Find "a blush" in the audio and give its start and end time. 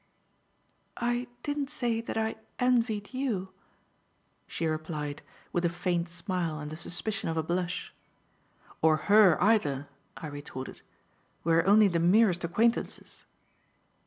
7.37-7.93